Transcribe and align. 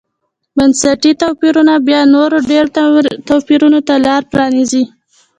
بنسټي 0.57 1.11
توپیرونه 1.21 1.73
بیا 1.87 2.01
نورو 2.15 2.37
ډېرو 2.49 2.69
توپیرونو 3.29 3.79
ته 3.87 3.93
لار 4.05 4.21
پرانېزي. 4.31 4.83